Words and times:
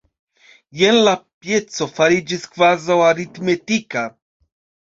Jen 0.79 0.97
la 1.07 1.13
pieco 1.45 1.87
fariĝis 1.99 2.49
kvazaŭ 2.57 2.99
'aritmetika'. 3.11 4.09